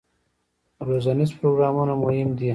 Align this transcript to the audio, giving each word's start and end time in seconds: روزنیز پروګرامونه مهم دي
روزنیز 0.87 1.29
پروګرامونه 1.39 1.93
مهم 2.03 2.29
دي 2.37 2.49